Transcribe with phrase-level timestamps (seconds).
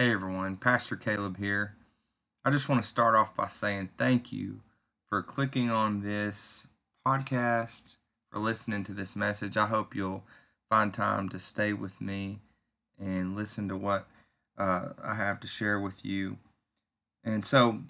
[0.00, 1.74] Hey everyone, Pastor Caleb here.
[2.44, 4.60] I just want to start off by saying thank you
[5.08, 6.68] for clicking on this
[7.04, 7.96] podcast,
[8.30, 9.56] for listening to this message.
[9.56, 10.22] I hope you'll
[10.70, 12.38] find time to stay with me
[12.96, 14.06] and listen to what
[14.56, 16.38] uh, I have to share with you.
[17.24, 17.80] And so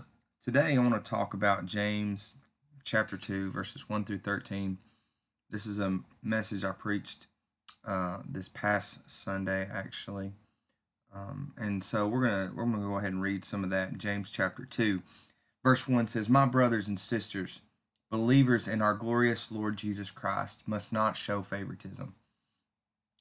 [0.43, 2.37] today I want to talk about James
[2.85, 4.79] chapter 2, verses 1 through 13.
[5.51, 7.27] This is a message I preached
[7.87, 10.33] uh, this past Sunday, actually.
[11.15, 13.91] Um, and so we're gonna we're gonna go ahead and read some of that.
[13.91, 15.03] In James chapter two,
[15.63, 17.63] verse one says, "My brothers and sisters,
[18.11, 22.15] believers in our glorious Lord Jesus Christ, must not show favoritism.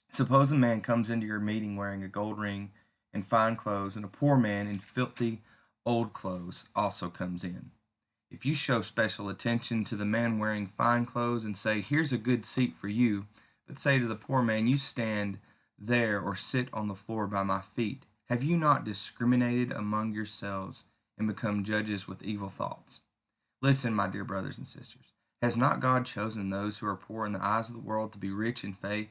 [0.10, 2.72] Suppose a man comes into your meeting wearing a gold ring
[3.13, 5.41] and fine clothes, and a poor man in filthy
[5.85, 7.72] old clothes also comes in.
[8.30, 12.18] If you show special attention to the man wearing fine clothes and say, Here's a
[12.18, 13.26] good seat for you,'
[13.66, 15.40] but say to the poor man, You stand."
[15.80, 18.05] There or sit on the floor by my feet?
[18.30, 20.85] Have you not discriminated among yourselves
[21.18, 23.02] and become judges with evil thoughts?
[23.62, 25.13] Listen, my dear brothers and sisters.
[25.41, 28.18] Has not God chosen those who are poor in the eyes of the world to
[28.18, 29.10] be rich in faith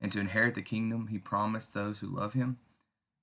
[0.00, 2.58] and to inherit the kingdom he promised those who love him?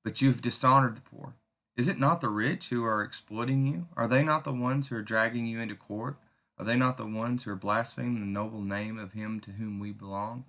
[0.03, 1.35] But you have dishonored the poor.
[1.75, 3.87] Is it not the rich who are exploiting you?
[3.97, 6.17] Are they not the ones who are dragging you into court?
[6.59, 9.79] Are they not the ones who are blaspheming the noble name of him to whom
[9.79, 10.45] we belong?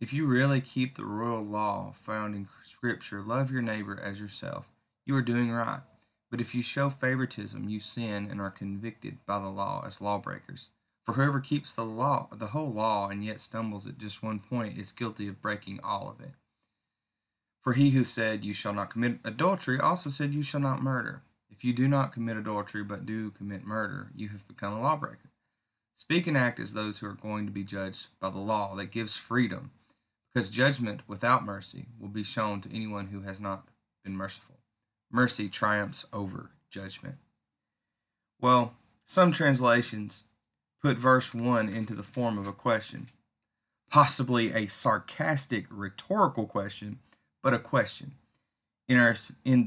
[0.00, 4.66] If you really keep the royal law found in Scripture, love your neighbor as yourself,
[5.06, 5.82] you are doing right.
[6.30, 10.70] But if you show favoritism, you sin and are convicted by the law as lawbreakers.
[11.04, 14.76] For whoever keeps the law, the whole law, and yet stumbles at just one point,
[14.76, 16.32] is guilty of breaking all of it.
[17.62, 21.22] For he who said, You shall not commit adultery, also said, You shall not murder.
[21.50, 25.30] If you do not commit adultery, but do commit murder, you have become a lawbreaker.
[25.94, 28.90] Speak and act as those who are going to be judged by the law that
[28.90, 29.70] gives freedom
[30.34, 33.68] because judgment without mercy will be shown to anyone who has not
[34.02, 34.56] been merciful.
[35.10, 37.16] Mercy triumphs over judgment.
[38.40, 40.24] Well, some translations
[40.82, 43.06] put verse 1 into the form of a question,
[43.88, 46.98] possibly a sarcastic rhetorical question,
[47.42, 48.12] but a question.
[48.88, 48.98] In,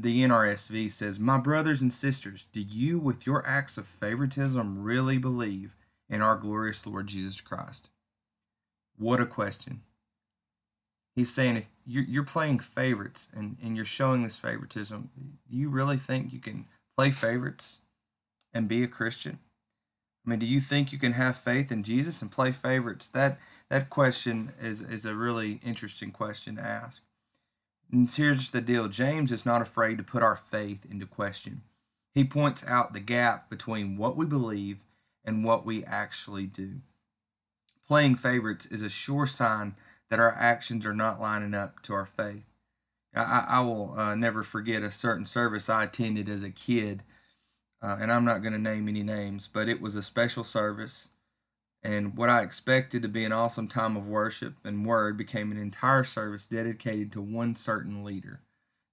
[0.02, 5.18] the NRSV says, My brothers and sisters, do you, with your acts of favoritism, really
[5.18, 5.76] believe
[6.08, 7.90] in our glorious Lord Jesus Christ?
[8.98, 9.82] What a question
[11.18, 15.10] he's saying if you're, playing favorites and, and you're showing this favoritism,
[15.50, 17.82] do you really think you can play favorites
[18.54, 19.40] and be a Christian?
[20.26, 23.08] I mean, do you think you can have faith in Jesus and play favorites?
[23.08, 23.40] That
[23.70, 27.02] that question is is a really interesting question to ask.
[27.92, 31.62] And here's the deal: James is not afraid to put our faith into question.
[32.14, 34.80] He points out the gap between what we believe
[35.24, 36.82] and what we actually do.
[37.88, 39.76] Playing favorites is a sure sign
[40.10, 42.46] that our actions are not lining up to our faith.
[43.16, 47.04] I, I will uh, never forget a certain service I attended as a kid,
[47.82, 51.10] uh, and I'm not going to name any names, but it was a special service.
[51.84, 55.58] And what I expected to be an awesome time of worship and word became an
[55.58, 58.42] entire service dedicated to one certain leader.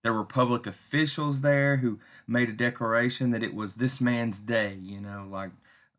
[0.02, 4.76] There were public officials there who made a declaration that it was this man's day,
[4.80, 5.50] you know, like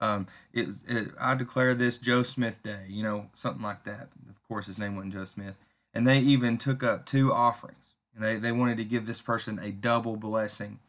[0.02, 4.10] um, it, it, I declare this Joe Smith Day, you know, something like that.
[4.30, 5.56] Of course, his name wasn't Joe Smith.
[5.94, 7.94] And they even took up two offerings.
[8.14, 10.80] And they, they wanted to give this person a double blessing.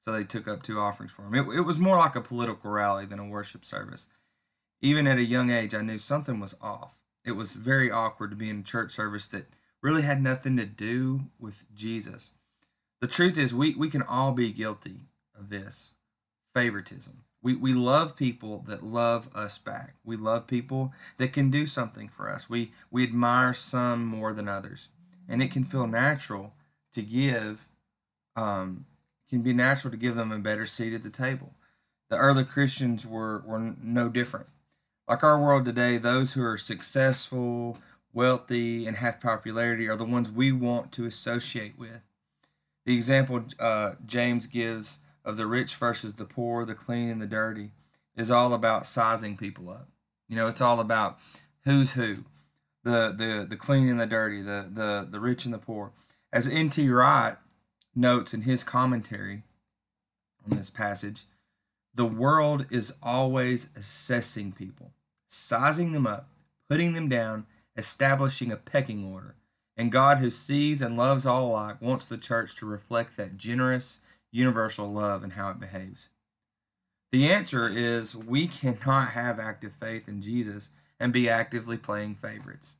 [0.00, 1.34] So they took up two offerings for him.
[1.34, 4.08] It, it was more like a political rally than a worship service.
[4.80, 6.98] Even at a young age, I knew something was off.
[7.24, 9.46] It was very awkward to be in a church service that
[9.80, 12.32] really had nothing to do with Jesus.
[13.00, 15.02] The truth is, we, we can all be guilty
[15.38, 15.94] of this
[16.54, 17.24] favoritism.
[17.42, 19.94] We, we love people that love us back.
[20.04, 22.48] We love people that can do something for us.
[22.48, 24.90] We, we admire some more than others.
[25.28, 26.54] And it can feel natural
[26.92, 27.68] to give,
[28.36, 28.86] um,
[29.28, 31.54] can be natural to give them a better seat at the table.
[32.10, 34.46] The early Christians were, were no different.
[35.08, 37.78] Like our world today, those who are successful,
[38.12, 42.02] wealthy, and have popularity are the ones we want to associate with.
[42.86, 47.26] The example uh, James gives of the rich versus the poor, the clean and the
[47.26, 47.70] dirty,
[48.16, 49.88] is all about sizing people up.
[50.28, 51.18] You know, it's all about
[51.64, 52.24] who's who,
[52.84, 55.92] the the the clean and the dirty, the the the rich and the poor.
[56.32, 56.88] As N.T.
[56.88, 57.36] Wright
[57.94, 59.42] notes in his commentary
[60.44, 61.26] on this passage,
[61.94, 64.92] the world is always assessing people,
[65.28, 66.30] sizing them up,
[66.68, 67.46] putting them down,
[67.76, 69.36] establishing a pecking order.
[69.76, 74.00] And God, who sees and loves all alike, wants the church to reflect that generous
[74.32, 76.08] universal love and how it behaves?
[77.12, 82.76] The answer is we cannot have active faith in Jesus and be actively playing favorites.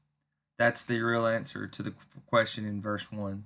[0.59, 1.95] That's the real answer to the
[2.27, 3.45] question in verse 1.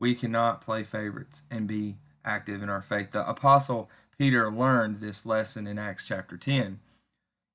[0.00, 3.10] We cannot play favorites and be active in our faith.
[3.10, 6.80] The apostle Peter learned this lesson in Acts chapter 10.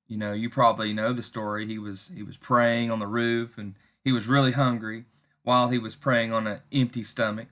[0.06, 1.66] You know, you probably know the story.
[1.66, 5.04] He was he was praying on the roof and he was really hungry
[5.42, 7.48] while he was praying on an empty stomach.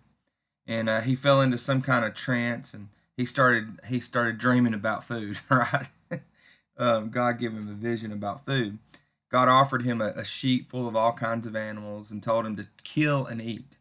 [0.67, 4.75] And uh, he fell into some kind of trance and he started he started dreaming
[4.75, 5.89] about food, right?
[6.77, 8.79] um, God gave him a vision about food.
[9.31, 12.57] God offered him a, a sheet full of all kinds of animals and told him
[12.57, 13.79] to kill and eat.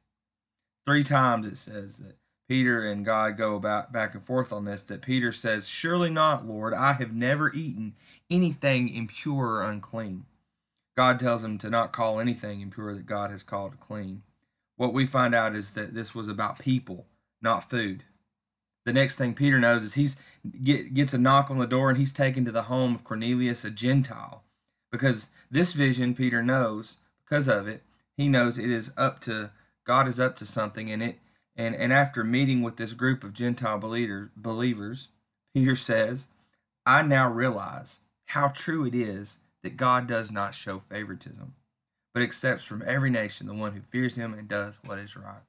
[0.85, 2.15] Three times it says that
[2.47, 4.83] Peter and God go about back and forth on this.
[4.83, 6.73] That Peter says, "Surely not, Lord.
[6.73, 7.95] I have never eaten
[8.29, 10.25] anything impure or unclean."
[10.97, 14.23] God tells him to not call anything impure that God has called clean.
[14.81, 17.05] What we find out is that this was about people,
[17.39, 18.03] not food.
[18.83, 20.17] The next thing Peter knows is he's
[20.63, 23.63] get, gets a knock on the door and he's taken to the home of Cornelius,
[23.63, 24.43] a Gentile,
[24.91, 27.83] because this vision Peter knows because of it.
[28.17, 29.51] He knows it is up to
[29.83, 31.19] God is up to something, in it
[31.55, 35.09] and and after meeting with this group of Gentile believer, believers,
[35.53, 36.25] Peter says,
[36.87, 37.99] "I now realize
[38.29, 41.53] how true it is that God does not show favoritism,
[42.13, 45.43] but accepts from every nation the one who fears Him and does what is right."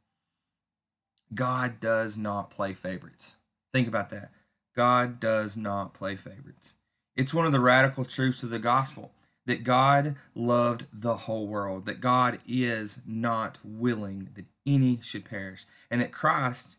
[1.34, 3.36] God does not play favorites.
[3.72, 4.30] Think about that.
[4.74, 6.76] God does not play favorites.
[7.16, 9.12] It's one of the radical truths of the gospel
[9.44, 15.66] that God loved the whole world, that God is not willing that any should perish,
[15.90, 16.78] and that Christ,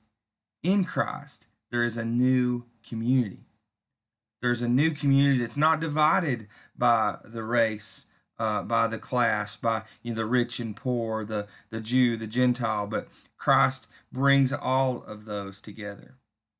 [0.64, 3.46] in Christ, there is a new community.
[4.42, 6.48] There's a new community that's not divided
[6.78, 8.08] by the race,
[8.44, 12.28] uh, by the class, by you know, the rich and poor, the, the Jew, the
[12.28, 13.08] Gentile, but
[13.38, 16.16] Christ brings all of those together.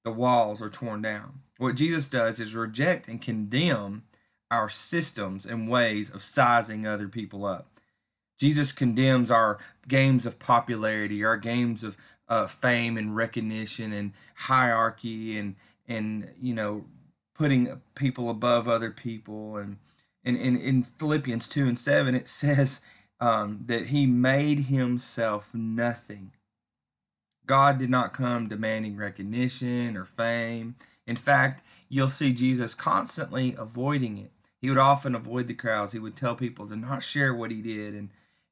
[0.06, 1.42] The walls are torn down.
[1.58, 4.04] What Jesus does is reject and condemn
[4.50, 7.68] our systems and ways of sizing other people up.
[8.40, 11.98] Jesus condemns our games of popularity, our games of
[12.30, 15.56] uh, fame and recognition and hierarchy and
[15.88, 16.86] and you know
[17.36, 19.78] putting people above other people and
[20.24, 22.82] and, and in Philippians 2 and 7 it says
[23.20, 26.32] um, that he made himself nothing.
[27.46, 30.76] God did not come demanding recognition or fame.
[31.06, 34.32] In fact, you'll see Jesus constantly avoiding it
[34.64, 35.92] he would often avoid the crowds.
[35.92, 38.12] He would tell people to not share what he did, and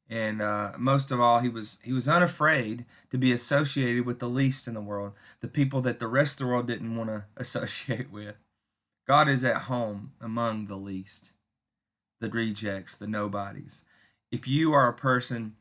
[0.10, 4.28] and uh, most of all, he was he was unafraid to be associated with the
[4.28, 7.28] least in the world, the people that the rest of the world didn't want to
[7.38, 8.36] associate with.
[9.08, 11.32] God is at home among the least,
[12.22, 13.84] the rejects, the nobodies.
[14.32, 15.56] If you are a person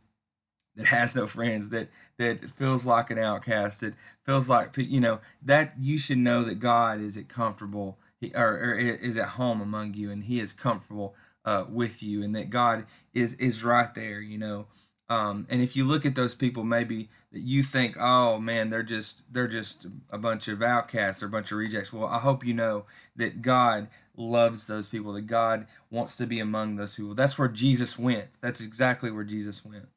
[0.77, 5.21] that has no friends, that that feels like an outcast, that feels like you know
[5.43, 7.99] that you should know that God is at comfortable
[8.35, 11.15] or, or is at home among you and he is comfortable
[11.45, 14.67] uh, with you and that God is is right there, you know.
[15.11, 18.85] Um, and if you look at those people, maybe that you think, oh man, they're
[18.85, 21.93] just they're just a bunch of outcasts or a bunch of rejects.
[21.93, 22.85] Well, I hope you know
[23.17, 27.15] that God loves those people, that God wants to be among those people.
[27.15, 28.29] That's where Jesus went.
[28.41, 29.89] That's exactly where Jesus went.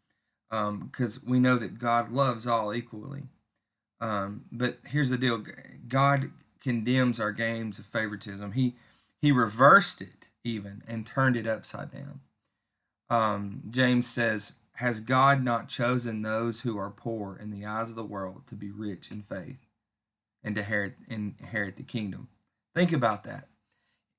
[0.50, 3.24] Because um, we know that God loves all equally.
[4.02, 5.44] Um, but here's the deal
[5.88, 8.54] God condemns our games of favoritism.
[8.54, 8.74] He
[9.20, 12.22] he reversed it even and turned it upside down.
[13.10, 17.96] Um, James says, "Has God not chosen those who are poor in the eyes of
[17.96, 19.66] the world to be rich in faith
[20.44, 22.30] and to inherit, inherit the kingdom?"
[22.76, 23.50] Think about that.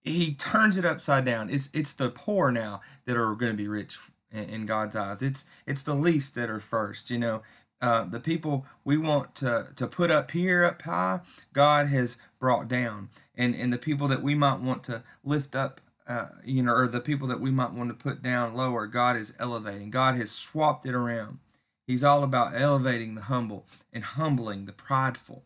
[0.02, 1.50] He turns it upside down.
[1.50, 3.98] It's it's the poor now that are going to be rich
[4.30, 5.22] in, in God's eyes.
[5.22, 7.10] It's it's the least that are first.
[7.10, 7.42] You know,
[7.84, 11.20] uh, the people we want to, to put up here up high,
[11.52, 13.10] God has brought down.
[13.34, 16.86] And, and the people that we might want to lift up, uh, you know, or
[16.86, 19.90] the people that we might want to put down lower, God is elevating.
[19.90, 21.38] God has swapped it around.
[21.86, 25.44] He's all about elevating the humble and humbling the prideful.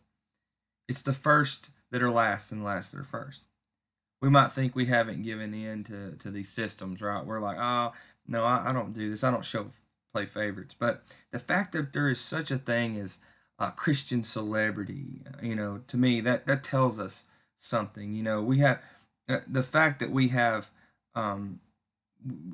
[0.87, 3.47] It's the first that are last and last that are first.
[4.21, 7.25] We might think we haven't given in to, to these systems, right?
[7.25, 7.93] We're like, oh,
[8.27, 9.23] no, I, I don't do this.
[9.23, 9.67] I don't show
[10.13, 10.75] play favorites.
[10.77, 13.19] But the fact that there is such a thing as
[13.57, 18.13] a Christian celebrity, you know, to me that that tells us something.
[18.13, 18.81] You know, we have
[19.47, 20.69] the fact that we have
[21.15, 21.59] um,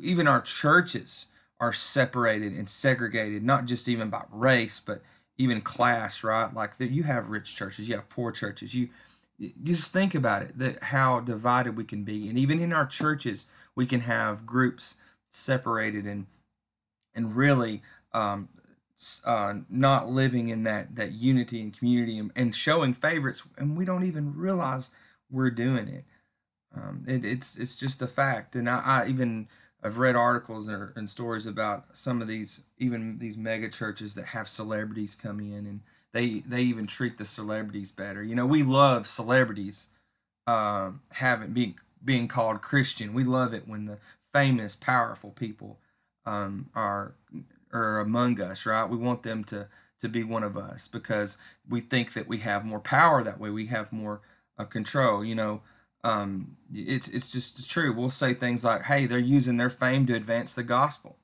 [0.01, 1.27] even our churches
[1.59, 5.01] are separated and segregated, not just even by race, but
[5.37, 6.53] even class, right?
[6.53, 8.75] Like you have rich churches, you have poor churches.
[8.75, 8.89] You,
[9.37, 12.85] you just think about it that how divided we can be, and even in our
[12.85, 14.97] churches, we can have groups
[15.31, 16.27] separated and
[17.13, 17.81] and really
[18.13, 18.49] um,
[19.25, 23.83] uh, not living in that that unity and community and, and, showing favorites, and we
[23.83, 24.89] don't even realize
[25.29, 26.05] we're doing it.
[26.75, 29.47] Um, it it's it's just a fact, and I, I even
[29.83, 34.25] I've read articles or, and stories about some of these, even these mega churches that
[34.27, 35.81] have celebrities come in and
[36.13, 38.23] they they even treat the celebrities better.
[38.23, 39.89] You know, we love celebrities
[40.47, 43.13] um, having being being called Christian.
[43.13, 43.97] We love it when the
[44.33, 45.79] famous, powerful people
[46.25, 47.13] um, are
[47.73, 48.89] are among us, right?
[48.89, 49.67] We want them to
[49.99, 51.37] to be one of us because
[51.69, 53.49] we think that we have more power that way.
[53.49, 54.21] We have more
[54.57, 55.23] uh, control.
[55.25, 55.61] You know,
[56.05, 57.91] um, it's it's just true.
[57.91, 61.17] We'll say things like, "Hey, they're using their fame to advance the gospel,"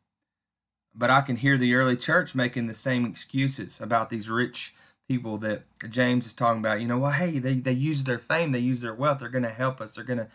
[0.95, 4.73] but I can hear the early church making the same excuses about these rich
[5.07, 6.81] people that James is talking about.
[6.81, 9.19] You know, well, hey, they they use their fame, they use their wealth.
[9.19, 9.95] They're going to help us.
[9.95, 10.27] They're going to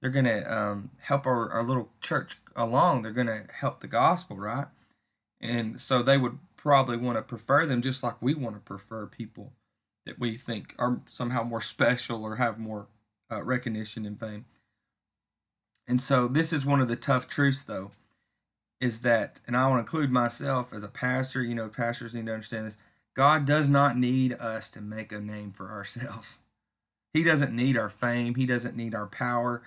[0.00, 3.02] they're going to um, help our, our little church along.
[3.02, 4.66] They're going to help the gospel, right?
[5.40, 9.06] And so they would probably want to prefer them just like we want to prefer
[9.06, 9.52] people
[10.06, 12.88] that we think are somehow more special or have more
[13.32, 14.44] uh, recognition and fame.
[15.88, 17.90] And so this is one of the tough truths, though,
[18.80, 21.42] is that, and I want to include myself as a pastor.
[21.42, 22.76] You know, pastors need to understand this.
[23.14, 26.40] God does not need us to make a name for ourselves.
[27.12, 28.36] He doesn't need our fame.
[28.36, 29.62] He doesn't need our power.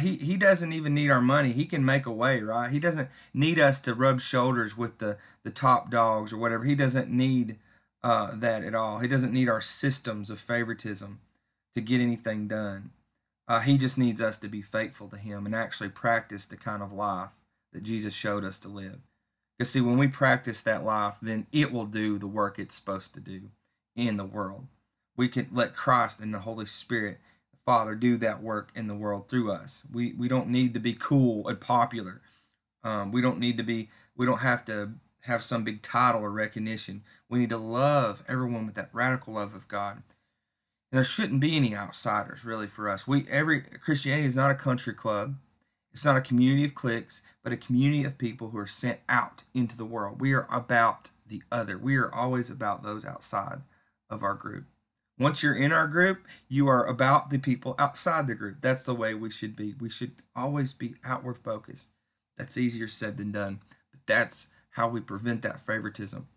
[0.00, 1.52] He, he doesn't even need our money.
[1.52, 2.70] He can make a way, right?
[2.70, 6.64] He doesn't need us to rub shoulders with the, the top dogs or whatever.
[6.64, 7.58] He doesn't need
[8.02, 8.98] uh, that at all.
[8.98, 11.20] He doesn't need our systems of favoritism
[11.74, 12.90] to get anything done.
[13.46, 16.82] Uh, he just needs us to be faithful to Him and actually practice the kind
[16.82, 17.30] of life
[17.72, 19.00] that Jesus showed us to live.
[19.58, 23.14] Because, see, when we practice that life, then it will do the work it's supposed
[23.14, 23.50] to do
[23.94, 24.66] in the world.
[25.16, 27.18] We can let Christ and the Holy Spirit,
[27.52, 29.84] the Father, do that work in the world through us.
[29.92, 32.22] We, we don't need to be cool and popular.
[32.82, 34.94] Um, we don't need to be, we don't have to
[35.26, 37.02] have some big title or recognition.
[37.28, 40.02] We need to love everyone with that radical love of God
[40.94, 43.08] there shouldn't be any outsiders really for us.
[43.08, 45.34] We every Christianity is not a country club.
[45.92, 49.42] It's not a community of cliques, but a community of people who are sent out
[49.54, 50.20] into the world.
[50.20, 51.76] We are about the other.
[51.76, 53.62] We are always about those outside
[54.08, 54.66] of our group.
[55.18, 58.58] Once you're in our group, you are about the people outside the group.
[58.60, 59.74] That's the way we should be.
[59.80, 61.88] We should always be outward focused.
[62.36, 63.60] That's easier said than done,
[63.90, 66.28] but that's how we prevent that favoritism.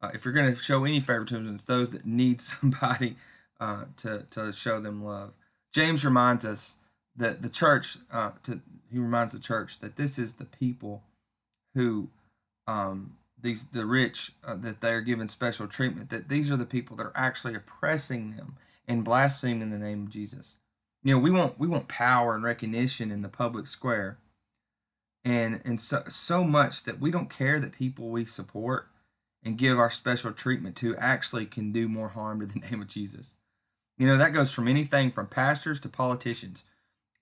[0.00, 3.16] Uh, if you're going to show any favoritism, it's those that need somebody
[3.60, 5.32] uh, to to show them love.
[5.72, 6.76] James reminds us
[7.16, 8.60] that the church uh, to
[8.90, 11.02] he reminds the church that this is the people
[11.74, 12.08] who
[12.66, 16.10] um, these the rich uh, that they are given special treatment.
[16.10, 20.10] That these are the people that are actually oppressing them and blaspheming the name of
[20.10, 20.58] Jesus.
[21.02, 24.18] You know, we want we want power and recognition in the public square,
[25.24, 28.88] and and so so much that we don't care that people we support
[29.44, 32.88] and give our special treatment to actually can do more harm to the name of
[32.88, 33.36] Jesus.
[33.98, 36.64] You know, that goes from anything from pastors to politicians.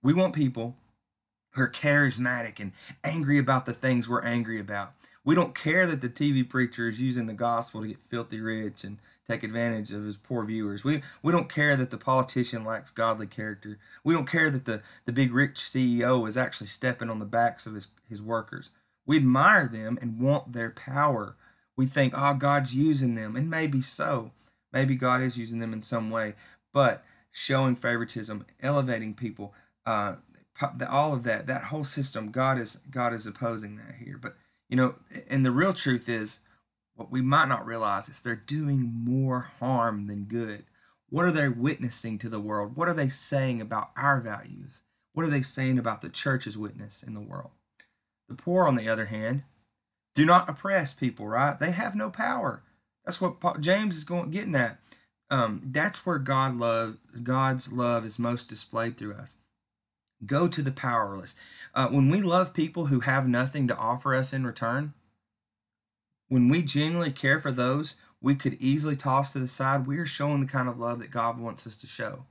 [0.02, 0.76] We want people
[1.52, 2.73] who are charismatic and
[3.04, 4.90] angry about the things we're angry about.
[5.25, 8.85] We don't care that the TV preacher is using the gospel to get filthy rich
[8.85, 10.85] and take advantage of his poor viewers.
[10.85, 13.78] We we don't care that the politician lacks godly character.
[14.02, 17.66] We don't care that the, the big rich CEO is actually stepping on the backs
[17.66, 18.71] of his, his workers.
[19.07, 21.37] We admire them and want their power.
[21.76, 24.33] We think, oh, God's using them, and maybe so.
[24.73, 26.35] Maybe God is using them in some way
[26.75, 29.54] but showing favoritism, elevating people,
[29.87, 30.16] uh,
[30.90, 34.19] all of that, that whole system, God is God is opposing that here.
[34.19, 34.37] But
[34.69, 34.97] you know,
[35.31, 36.40] and the real truth is,
[36.95, 40.64] what we might not realize is they're doing more harm than good.
[41.09, 42.76] What are they witnessing to the world?
[42.76, 44.83] What are they saying about our values?
[45.12, 47.50] What are they saying about the church's witness in the world?
[48.28, 49.45] The poor, on the other hand,
[50.14, 51.59] do not oppress people, right?
[51.59, 52.62] They have no power.
[53.04, 54.81] That's what James is going getting at
[55.31, 59.37] um, that's where God love God's love is most displayed through us.
[60.26, 61.37] Go to the powerless.
[61.75, 64.95] Uh, when we love people who have nothing to offer us in return,
[66.28, 70.07] when we genuinely care for those we could easily toss to the side, we are
[70.07, 72.25] showing the kind of love that God wants us to show.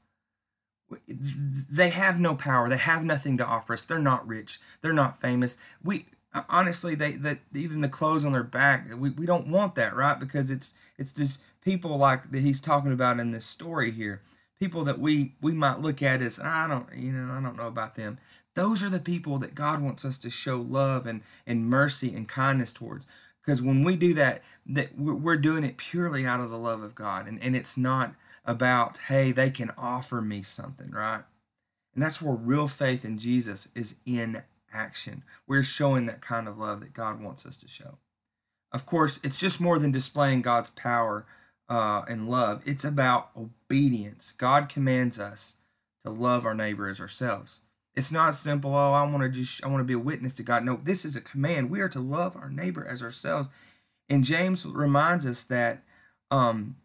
[1.08, 2.68] They have no power.
[2.68, 3.86] They have nothing to offer us.
[3.86, 4.60] They're not rich.
[4.82, 5.56] They're not famous.
[5.84, 6.08] We
[6.50, 10.20] honestly, they that even the clothes on their back, we, we don't want that, right?
[10.20, 14.22] Because it's it's just people like that he's talking about in this story here
[14.60, 17.68] people that we we might look at as i don't you know i don't know
[17.68, 18.18] about them.
[18.56, 22.28] Those are the people that god wants us to show love and and mercy and
[22.28, 23.06] kindness towards.
[23.42, 26.96] Because when we do that that we're doing it purely out of the love of
[26.96, 28.16] god and, and it's not
[28.46, 31.24] about hey they can offer me something right?
[31.94, 34.44] And that's where real faith in jesus is in
[34.74, 35.24] action.
[35.46, 37.98] We're showing that kind of love that god wants us to show.
[38.72, 41.26] Of course it's just more than displaying god's power
[41.74, 42.62] uh, and love.
[42.68, 44.32] It's about obedience.
[44.32, 45.56] God commands us
[46.04, 47.62] to love our neighbor as ourselves.
[47.96, 50.44] It's not simple, oh, I want to just I want to be a witness to
[50.44, 50.64] God.
[50.64, 51.72] No, this is a command.
[51.72, 53.50] We are to love our neighbor as ourselves.
[54.08, 55.82] And James reminds us that
[56.30, 56.76] um,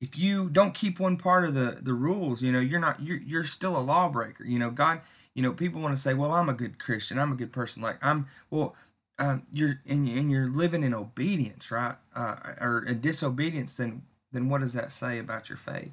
[0.00, 3.18] if you don't keep one part of the the rules, you know, you're not you're
[3.18, 4.44] you're still a lawbreaker.
[4.44, 5.00] You know, God,
[5.34, 7.18] you know, people want to say, "Well, I'm a good Christian.
[7.18, 8.76] I'm a good person." Like I'm, well,
[9.18, 11.96] um, you're and, and you're living in obedience, right?
[12.14, 13.76] Uh, or disobedience.
[13.76, 14.02] Then
[14.32, 15.92] then what does that say about your faith?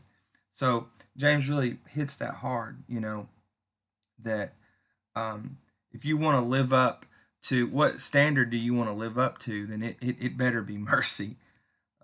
[0.51, 0.87] So
[1.17, 2.83] James really hits that hard.
[2.87, 3.27] You know,
[4.21, 4.53] that
[5.15, 5.57] um,
[5.91, 7.05] if you want to live up
[7.43, 10.61] to what standard do you want to live up to, then it it, it better
[10.61, 11.35] be mercy.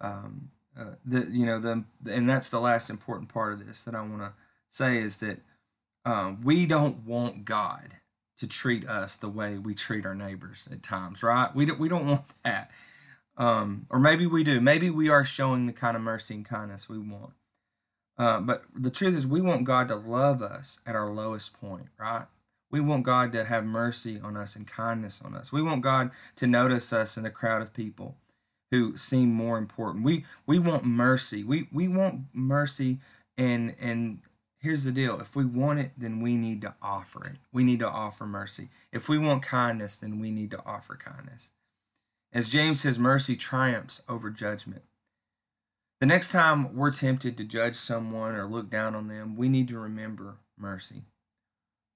[0.02, 3.96] Um, uh, the you know the and that's the last important part of this that
[3.96, 4.34] I want to
[4.70, 5.40] say is that
[6.06, 7.96] um, we don't want God
[8.38, 11.54] to treat us the way we treat our neighbors at times, right?
[11.54, 12.72] We don't we don't want that,
[13.40, 14.60] um, or maybe we do.
[14.60, 17.34] Maybe we are showing the kind of mercy and kindness we want.
[18.18, 21.88] Uh, but the truth is, we want God to love us at our lowest point,
[21.98, 22.26] right?
[22.70, 25.54] We want God to have mercy on us and kindness on us.
[25.54, 28.18] We want God to notice us in a crowd of people
[28.72, 30.04] who seem more important.
[30.04, 31.44] We we want mercy.
[31.44, 33.00] We we want mercy
[33.38, 34.20] and and
[34.60, 35.20] here's the deal.
[35.22, 37.38] If we want it, then we need to offer it.
[37.52, 38.70] We need to offer mercy.
[38.92, 41.52] If we want kindness, then we need to offer kindness.
[42.32, 44.84] As James says, mercy triumphs over judgment.
[46.00, 49.68] The next time we're tempted to judge someone or look down on them, we need
[49.70, 51.04] to remember mercy.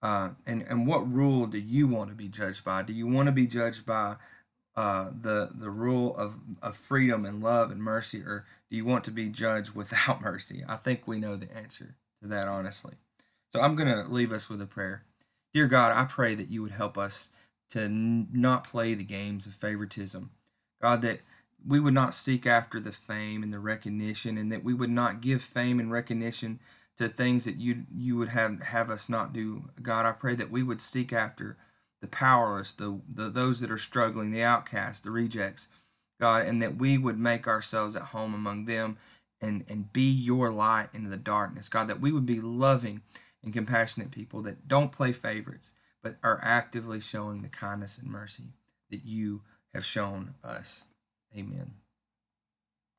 [0.01, 2.81] Uh, and, and what rule do you want to be judged by?
[2.81, 4.17] Do you want to be judged by
[4.75, 9.03] uh, the the rule of, of freedom and love and mercy, or do you want
[9.03, 10.63] to be judged without mercy?
[10.67, 12.95] I think we know the answer to that, honestly.
[13.49, 15.03] So I'm going to leave us with a prayer.
[15.53, 17.29] Dear God, I pray that you would help us
[17.73, 20.31] to not play the games of favoritism.
[20.81, 21.21] God, that
[21.65, 25.21] we would not seek after the fame and the recognition, and that we would not
[25.21, 26.59] give fame and recognition
[26.97, 29.69] to things that you you would have have us not do.
[29.81, 31.57] God, I pray that we would seek after
[32.01, 35.69] the powerless, the, the those that are struggling, the outcasts, the rejects,
[36.19, 38.97] God, and that we would make ourselves at home among them
[39.41, 41.69] and, and be your light into the darkness.
[41.69, 43.01] God, that we would be loving
[43.43, 48.53] and compassionate people that don't play favorites, but are actively showing the kindness and mercy
[48.91, 49.41] that you
[49.73, 50.85] have shown us.
[51.35, 51.73] Amen.